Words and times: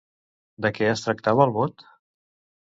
De 0.65 0.71
què 0.77 0.87
es 0.93 1.03
tractava 1.09 1.45
el 1.47 1.55
bot? 1.59 1.87